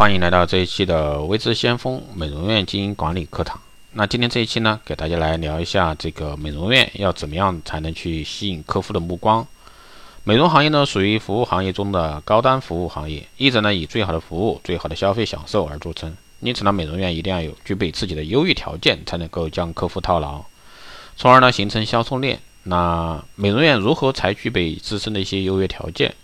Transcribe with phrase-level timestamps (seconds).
[0.00, 3.60] 欢迎来到这一期的微知先锋美容院经营管理课堂。
[3.92, 9.46] 那今天这一期呢，给大家来聊一下这个美容院要怎么样才能去吸引客户的目光。
[10.24, 16.16] 美容行业呢，属于服务行业中的高端服务行业，一直呢以最好的服务、最好的消费享受而著称。
[16.40, 20.42] 因此呢，美容院一定要有具备自己的优越条件，才能够将客户套牢，
[21.14, 22.40] 从而呢形成销售链。
[22.62, 26.14] 那美容院如何才具备自身的一些优越条件？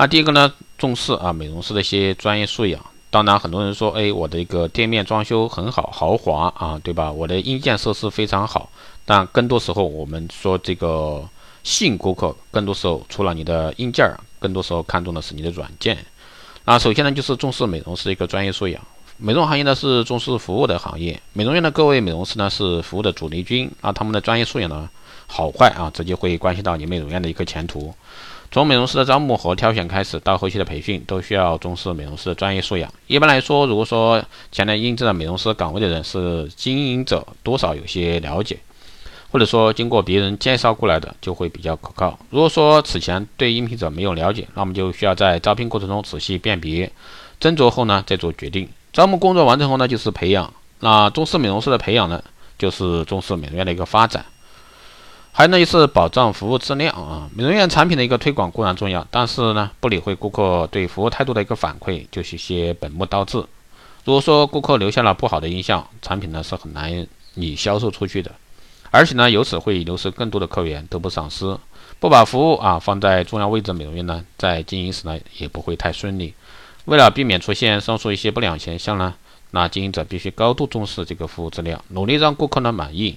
[0.00, 2.80] 那第一个呢，重视啊美容师的一些专业素养。
[3.10, 7.10] 当然，很多人说，哎，我的一个店面装修很好，豪华啊，对吧？
[7.10, 8.70] 我的硬件设施非常好。
[9.04, 11.28] 但更多时候，我们说这个
[11.64, 14.08] 吸引顾客，更多时候除了你的硬件，
[14.38, 15.98] 更多时候看重的是你的软件。
[16.64, 18.80] 那首先呢，就是重视美容师的一个专业素养。
[19.16, 24.88] 美容行业呢是重视服务的行业，美容院的各位美容师呢是服务的主力军啊，他们的专业素养呢
[25.26, 27.92] 好坏啊，直接会关系到你美容院的一个前途。
[28.50, 32.90] 从美容师的招募和挑选开始，到后期的培训，都需要重视美容师的专业素养。
[33.06, 38.58] 一般来说，如果说前来应征的美容师岗位的人是经营者，多少有些了解，
[39.30, 42.18] 或者说经过别人介绍过来的，就会比较可靠。
[42.30, 46.90] 如果说此前对应聘者没有了解，那么就需要在招聘过程中仔细辨别、
[47.38, 48.66] 斟酌后呢，再做决定。
[48.94, 50.50] 招募工作完成后呢，就是培养。
[50.80, 52.22] 那重视美容师的培养呢，
[52.58, 54.24] 就是重视美容院的一个发展。
[55.38, 57.30] 还有呢，就是保障服务质量啊。
[57.32, 63.38] 美容院产品的一个推广固然重要，但是呢，不理会顾客对服务态度的一个反馈，就是些本末倒置。
[64.04, 68.32] 如果说顾客留下了不好的印象，产品呢是很难以销售出去的，
[68.90, 71.56] 而且呢，由此会流失更多的客源，得不偿失。
[72.00, 76.34] 不把服务啊放在重要位置，美容院呢在经营时呢也不会太顺利。
[76.86, 79.14] 为了避免出现上述一些不良现象呢，
[79.52, 83.16] 那经营者必须高度重视这个服务质量，努力让顾客呢满意。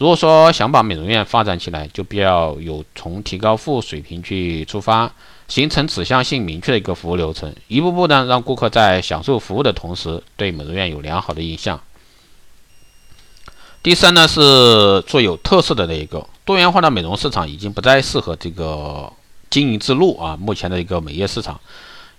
[0.00, 5.12] 如果说想把美容院发展起来，就必要有从提高服务水平去出发，
[5.46, 11.78] 形成指向性明确的一个服务流程，一步步呢让顾客在享受服务的同时，对美容院有良好的印象。
[13.82, 19.12] 第三呢是做有特色的那一个多元化的美容市场已经不再适合这个
[19.50, 21.60] 经营之路啊，目前的一个美业市场，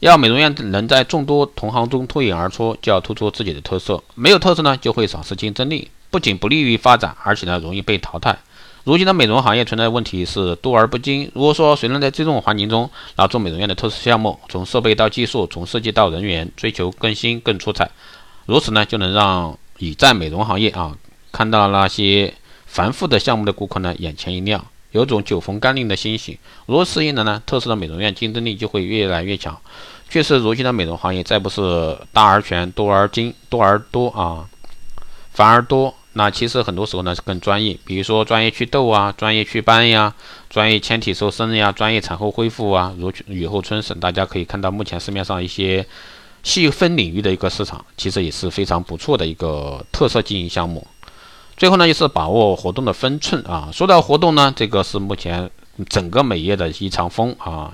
[0.01, 5.89] 要美容院能在众多同行中脱颖而出，就要突出自己的特色，没有特色呢就会丧失竞争力。
[6.11, 8.37] 不仅不利于发展，而且呢容易被淘汰。
[8.83, 11.31] 如今的美容行业存在的问题是多而不精。
[11.33, 17.89] 如果说谁能在这种环境中拿出美容院的特色项目，从设备到技术，从设计到人员，追求更新更出彩，
[18.45, 20.97] 如此呢就能让已在美容行业啊
[21.31, 22.33] 看到那些
[22.65, 26.39] 繁复的项目的顾客呢眼前一亮，有种酒逢甘霖的欣喜。
[26.65, 29.55] 如果适应了呢，特色的美容院竞争力就会越来越强。
[30.09, 34.49] 确实，如今的美容行业再不是大而全、多而精、多而多啊，
[35.31, 35.93] 反而多。
[36.13, 40.13] 那其实很多时候呢是更专业，比如说专业祛痘啊，专业祛斑呀，
[40.49, 43.97] 专业纤体瘦身呀，专业产后恢复啊，如雨后春笋。
[43.99, 45.85] 大家可以看到，目前市面上一些
[46.43, 50.85] 细分领域的一个市场，其实也是非常不错的一个特色经营项目。
[51.55, 53.69] 最后呢，就是把握活动的分寸啊。
[53.71, 55.49] 说到活动呢，这个是目前
[55.87, 57.71] 整个美业的一场风啊，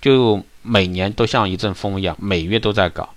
[0.00, 3.08] 就每年都像一阵风一样，每月都在搞。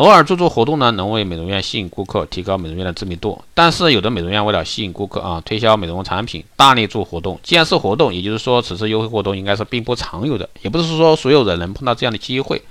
[0.00, 3.38] 偶尔做做活动呢，能为美容院吸引顾客，提高美容院的知名度。
[3.52, 7.38] 但是有的美容院为了吸引顾客啊，推销美容产品，大力做活动。
[7.42, 12.62] 既然是活动，也就是说此次优惠活动应该是并不常有的，也不是说所有人能碰到这样的机会。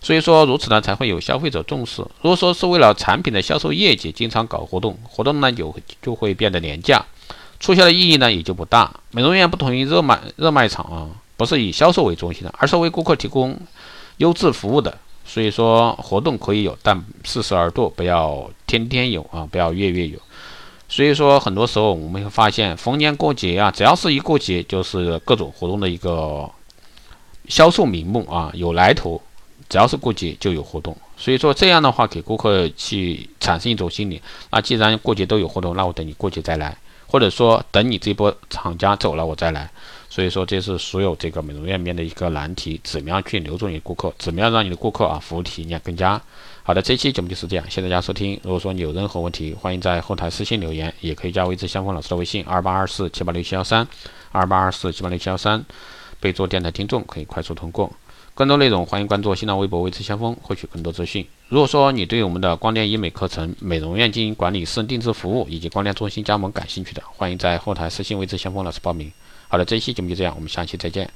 [0.00, 2.02] 所以说如此呢，才会有消费者重视。
[2.20, 5.72] 如果说是为了产品的销售业绩，经常搞活动，活动呢有
[6.02, 7.06] 就会变得廉价，
[7.60, 8.92] 促销的意义呢也就不大。
[9.12, 11.06] 美容院不同于热卖热卖场啊，
[11.36, 13.56] 不是以销售为中心的，而是为顾客提供
[14.16, 14.98] 优质服务的。
[15.24, 20.18] 所以说活动可以有，但适时而度，不要天天有啊，不要月月有。
[20.88, 26.50] 所以说很多时候我们会发现，逢年过节啊，只要是一过节，就是各种活动的一个
[27.48, 29.20] 销售名目啊，有来头。
[29.68, 36.76] 只要是过节就有活动，所以说这样的话给顾客去产生一种心理，那既然过节都有活动，那我等你过节再来。
[37.06, 39.70] 或者说等你这波厂家走了我再来，
[40.12, 46.20] 所以说这是所有这个美容院面的一个难题，怎么样去留住你的顾客，怎么样让你的顾客啊服务体验更佳
[46.64, 46.82] 好的？
[46.82, 48.38] 这期节目就是这样，谢谢大家收听。
[48.42, 53.88] 如果说你有任何问题，欢迎在后台私信留言，也可以加微之相锋老师的微信二八二四七八六七幺三
[54.32, 55.64] 二八二四七八六七幺三，
[56.20, 57.90] 备注电台听众可以快速通过。
[58.34, 61.26] 更多内容，欢迎关注新浪微博“微之先锋”，获取更多资讯。
[61.48, 69.10] 如果说你对我们的光电医美课程、美容院经营管理、私人定制服务以及光电中心加盟感兴趣的，欢迎在后台私信“微之先锋”老师报名。
[69.52, 71.06] 好了，这一期节目就这样，我们下期再见。